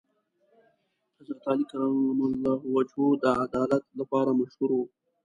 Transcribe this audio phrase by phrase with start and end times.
[1.15, 4.79] حضرت علی کرم الله وجهه د عدالت لپاره مشهور و.